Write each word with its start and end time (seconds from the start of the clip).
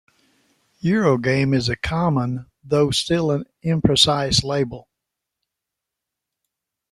Eurogame 0.83 1.53
is 1.55 1.69
a 1.69 1.75
common, 1.75 2.47
though 2.63 2.89
still 2.89 3.29
an 3.29 3.45
imprecise, 3.63 4.43
label. 4.43 4.87